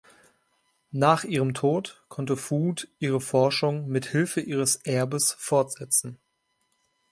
[0.93, 6.17] Nach ihrem Tod konnte Food ihre Forschung mit Hilfe ihres Erbes fortsetzen.